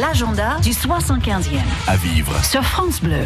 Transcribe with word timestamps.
L'agenda 0.00 0.58
du 0.62 0.72
75e. 0.72 1.60
À 1.86 1.96
vivre. 1.96 2.32
Sur 2.44 2.62
France 2.62 3.00
Bleu. 3.00 3.24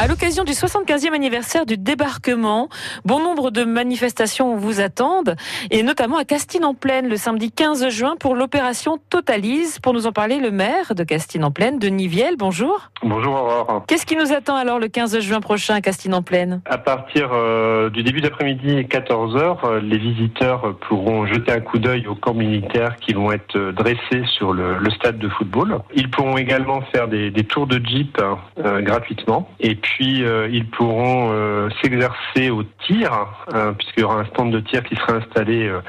À 0.00 0.06
l'occasion 0.06 0.44
du 0.44 0.52
75e 0.52 1.12
anniversaire 1.12 1.66
du 1.66 1.76
débarquement, 1.76 2.68
bon 3.04 3.18
nombre 3.18 3.50
de 3.50 3.64
manifestations 3.64 4.54
vous 4.54 4.80
attendent, 4.80 5.34
et 5.72 5.82
notamment 5.82 6.18
à 6.18 6.24
Castine-en-Plaine 6.24 7.08
le 7.08 7.16
samedi 7.16 7.50
15 7.50 7.88
juin 7.88 8.14
pour 8.16 8.36
l'opération 8.36 8.98
Totalise. 9.10 9.80
Pour 9.80 9.94
nous 9.94 10.06
en 10.06 10.12
parler, 10.12 10.38
le 10.38 10.52
maire 10.52 10.94
de 10.94 11.02
Castine-en-Plaine, 11.02 11.80
Denis 11.80 12.06
Viel, 12.06 12.36
bonjour. 12.38 12.90
Bonjour 13.02 13.32
Aurore. 13.34 13.84
Qu'est-ce 13.88 14.06
qui 14.06 14.14
nous 14.14 14.32
attend 14.32 14.54
alors 14.54 14.78
le 14.78 14.86
15 14.86 15.18
juin 15.18 15.40
prochain 15.40 15.74
à 15.74 15.80
Castine-en-Plaine 15.80 16.60
À 16.66 16.78
partir 16.78 17.30
euh, 17.32 17.90
du 17.90 18.04
début 18.04 18.20
d'après-midi 18.20 18.82
14h, 18.82 19.56
euh, 19.64 19.80
les 19.80 19.98
visiteurs 19.98 20.76
pourront 20.88 21.26
jeter 21.26 21.50
un 21.50 21.60
coup 21.60 21.80
d'œil 21.80 22.06
aux 22.06 22.14
camps 22.14 22.34
militaires 22.34 22.94
qui 23.00 23.14
vont 23.14 23.32
être 23.32 23.56
euh, 23.56 23.72
dressés 23.72 24.22
sur 24.36 24.52
le, 24.52 24.78
le 24.78 24.90
stade 24.90 25.18
de 25.18 25.28
football. 25.28 25.80
Ils 25.92 26.08
pourront 26.08 26.36
également 26.36 26.82
faire 26.92 27.08
des, 27.08 27.32
des 27.32 27.42
tours 27.42 27.66
de 27.66 27.84
jeep 27.84 28.16
euh, 28.58 28.80
gratuitement. 28.80 29.50
Et 29.58 29.74
puis, 29.74 29.87
euh, 30.00 30.48
ils 30.50 30.66
pourront 30.66 31.30
euh, 31.32 31.68
s'exercer 31.82 32.50
au 32.50 32.62
tir, 32.86 33.10
euh, 33.52 33.72
puisqu'il 33.72 34.00
y 34.00 34.04
aura 34.04 34.20
un 34.20 34.24
stand 34.26 34.52
de 34.52 34.60
tir 34.60 34.82
qui 34.84 34.94
sera 34.96 35.14
installé 35.14 35.68
euh, 35.68 35.80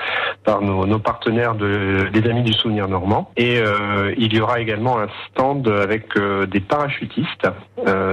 par 0.44 0.62
nos, 0.62 0.86
nos 0.86 1.00
partenaires 1.00 1.56
de, 1.56 2.10
des 2.12 2.30
Amis 2.30 2.44
du 2.44 2.54
Souvenir 2.54 2.88
Normand. 2.88 3.32
Et 3.38 3.60
il 4.18 4.34
y 4.34 4.40
aura 4.40 4.60
également 4.60 5.00
un 5.00 5.08
stand 5.30 5.68
avec 5.68 6.10
des 6.50 6.60
parachutistes. 6.60 7.48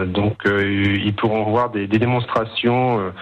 Donc, 0.06 0.42
ils 0.44 1.14
pourront 1.14 1.44
voir 1.44 1.70
des, 1.70 1.86
des 1.86 1.98
démonstrations 1.98 3.12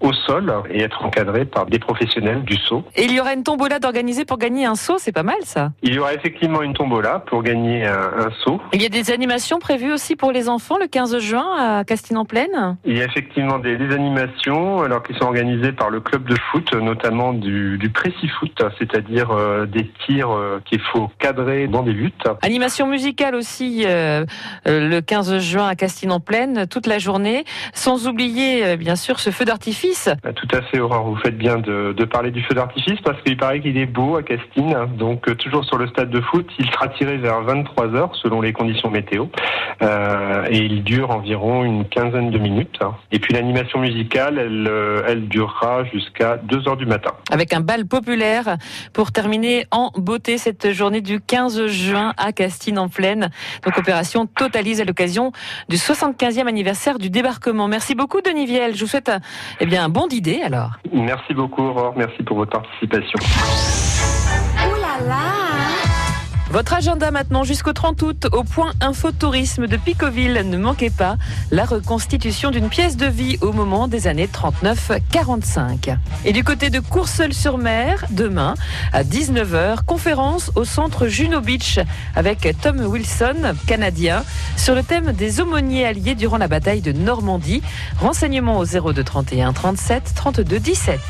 au 0.00 0.12
sol 0.12 0.52
et 0.70 0.82
être 0.82 1.04
encadrés 1.04 1.44
par 1.44 1.66
des 1.66 1.78
professionnels 1.78 2.42
du 2.44 2.56
saut. 2.56 2.84
Et 2.96 3.04
il 3.04 3.12
y 3.12 3.20
aura 3.20 3.34
une 3.34 3.42
tombola 3.42 3.78
d'organiser 3.78 4.24
pour 4.24 4.38
gagner 4.38 4.66
un 4.66 4.74
saut, 4.74 4.98
c'est 4.98 5.12
pas 5.12 5.22
mal 5.22 5.36
ça. 5.42 5.70
Il 5.82 5.94
y 5.94 5.98
aura 5.98 6.14
effectivement 6.14 6.62
une 6.62 6.74
tombola 6.74 7.20
pour 7.26 7.42
gagner 7.42 7.84
un, 7.86 8.26
un 8.26 8.30
saut. 8.44 8.60
Il 8.72 8.82
y 8.82 8.86
a 8.86 8.88
des 8.88 9.10
animations 9.10 9.58
prévues 9.58 9.92
aussi 9.92 10.16
pour 10.16 10.32
les 10.32 10.48
enfants 10.48 10.78
le 10.78 10.86
15 10.86 11.18
juin 11.18 11.46
à 11.56 11.84
Castine-en-Plaine 12.04 12.76
Il 12.84 12.98
y 12.98 13.00
a 13.00 13.06
effectivement 13.06 13.58
des, 13.58 13.78
des 13.78 13.94
animations 13.94 14.82
alors 14.82 15.02
qui 15.02 15.14
sont 15.14 15.24
organisées 15.24 15.72
par 15.72 15.88
le 15.88 16.00
club 16.00 16.28
de 16.28 16.36
foot, 16.50 16.74
notamment 16.74 17.32
du, 17.32 17.78
du 17.78 17.88
précis-foot, 17.88 18.62
c'est-à-dire 18.78 19.30
euh, 19.30 19.64
des 19.64 19.88
tirs 20.04 20.30
euh, 20.30 20.60
qu'il 20.66 20.80
faut 20.80 21.10
cadrer 21.18 21.66
dans 21.66 21.82
des 21.82 21.94
buts. 21.94 22.12
Animation 22.42 22.86
musicale 22.86 23.34
aussi 23.34 23.84
euh, 23.86 24.26
le 24.66 25.00
15 25.00 25.38
juin 25.38 25.66
à 25.66 25.74
Castine-en-Plaine, 25.76 26.66
toute 26.66 26.86
la 26.86 26.98
journée, 26.98 27.44
sans 27.72 28.06
oublier 28.06 28.76
bien 28.76 28.96
sûr 28.96 29.18
ce 29.18 29.30
feu 29.30 29.46
d'artifice. 29.46 30.10
Euh, 30.26 30.32
Tout 30.32 30.48
à 30.54 30.60
fait, 30.60 30.80
Aurore, 30.80 31.04
vous 31.04 31.16
faites 31.16 31.38
bien 31.38 31.56
de, 31.56 31.94
de 31.96 32.04
parler 32.04 32.30
du 32.30 32.42
feu 32.42 32.54
d'artifice 32.54 33.00
parce 33.02 33.20
qu'il 33.22 33.38
paraît 33.38 33.60
qu'il 33.60 33.78
est 33.78 33.86
beau 33.86 34.16
à 34.16 34.22
Castine. 34.22 34.76
Donc 34.98 35.26
euh, 35.26 35.34
toujours 35.34 35.64
sur 35.64 35.78
le 35.78 35.86
stade 35.86 36.10
de 36.10 36.20
foot, 36.20 36.46
il 36.58 36.66
sera 36.70 36.88
tiré 36.88 37.16
vers 37.16 37.40
23 37.40 37.94
heures 37.94 38.14
selon 38.22 38.42
les 38.42 38.52
conditions 38.52 38.90
météo. 38.90 39.26
Et 40.50 40.58
il 40.58 40.82
dure 40.82 41.10
environ 41.10 41.64
une 41.64 41.84
quinzaine 41.94 42.30
de 42.30 42.38
minutes. 42.38 42.78
Et 43.12 43.18
puis 43.18 43.32
l'animation 43.34 43.78
musicale, 43.78 44.38
elle, 44.38 44.66
euh, 44.68 45.02
elle 45.06 45.28
durera 45.28 45.84
jusqu'à 45.84 46.36
2 46.38 46.68
heures 46.68 46.76
du 46.76 46.86
matin. 46.86 47.12
avec 47.30 47.52
un 47.52 47.60
bal 47.60 47.86
populaire 47.86 48.56
pour 48.92 49.12
terminer 49.12 49.66
en 49.70 49.90
beauté 49.96 50.38
cette 50.38 50.72
journée 50.72 51.00
du 51.00 51.20
15 51.20 51.66
juin 51.66 52.12
à 52.16 52.32
Castine-en-Plaine. 52.32 53.30
Donc 53.64 53.78
opération 53.78 54.26
Totalise 54.26 54.80
à 54.80 54.84
l'occasion 54.84 55.32
du 55.68 55.76
75e 55.76 56.46
anniversaire 56.46 56.98
du 56.98 57.10
débarquement. 57.10 57.68
Merci 57.68 57.94
beaucoup 57.94 58.20
Denis 58.20 58.46
Viel. 58.46 58.74
Je 58.74 58.80
vous 58.80 58.90
souhaite 58.90 59.08
un, 59.08 59.20
eh 59.60 59.66
bien, 59.66 59.84
un 59.84 59.88
bon 59.88 60.06
d'idée 60.06 60.40
alors. 60.44 60.72
Merci 60.92 61.34
beaucoup, 61.34 61.62
Aurore. 61.62 61.94
Merci 61.96 62.22
pour 62.22 62.36
votre 62.38 62.52
participation. 62.52 63.18
Ouh 64.66 64.74
là 64.80 65.06
là 65.08 65.33
Votre 66.54 66.74
agenda 66.74 67.10
maintenant 67.10 67.42
jusqu'au 67.42 67.72
30 67.72 68.00
août 68.02 68.26
au 68.30 68.44
point 68.44 68.74
infotourisme 68.80 69.66
de 69.66 69.76
Picoville. 69.76 70.40
Ne 70.48 70.56
manquez 70.56 70.88
pas 70.88 71.16
la 71.50 71.64
reconstitution 71.64 72.52
d'une 72.52 72.68
pièce 72.68 72.96
de 72.96 73.06
vie 73.06 73.38
au 73.40 73.52
moment 73.52 73.88
des 73.88 74.06
années 74.06 74.28
39-45. 74.28 75.96
Et 76.24 76.32
du 76.32 76.44
côté 76.44 76.70
de 76.70 76.78
Courseul-sur-Mer, 76.78 78.04
demain 78.10 78.54
à 78.92 79.02
19h, 79.02 79.84
conférence 79.84 80.52
au 80.54 80.64
centre 80.64 81.08
Juno 81.08 81.40
Beach 81.40 81.80
avec 82.14 82.46
Tom 82.62 82.78
Wilson, 82.86 83.56
canadien, 83.66 84.22
sur 84.56 84.76
le 84.76 84.84
thème 84.84 85.10
des 85.10 85.40
aumôniers 85.40 85.84
alliés 85.84 86.14
durant 86.14 86.38
la 86.38 86.46
bataille 86.46 86.82
de 86.82 86.92
Normandie. 86.92 87.62
Renseignements 87.98 88.58
au 88.58 88.64
02 88.64 89.02
31 89.02 89.52
37 89.54 90.12
32 90.14 90.60
17. 90.60 91.00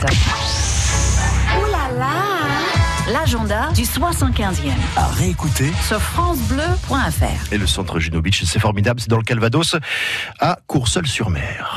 L'agenda 3.15 3.71
du 3.77 3.83
75e. 3.83 4.73
À 4.97 5.07
réécouter. 5.07 5.71
Sur 5.87 6.01
francebleu.fr. 6.03 7.53
Et 7.53 7.59
le 7.59 7.67
centre 7.69 8.01
Juno 8.01 8.21
Beach, 8.21 8.43
c'est 8.43 8.59
formidable, 8.59 8.99
c'est 8.99 9.09
dans 9.09 9.19
le 9.19 9.23
Calvados, 9.23 9.77
à 10.41 10.59
Courseul-sur-Mer. 10.67 11.71